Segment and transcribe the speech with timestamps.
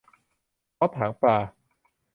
[0.79, 1.37] น็อตหางปลา